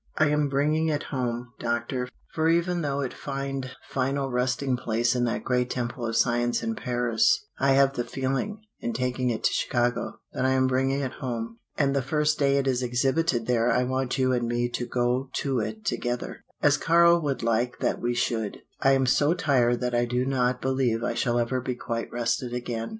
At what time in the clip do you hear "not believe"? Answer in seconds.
20.25-21.03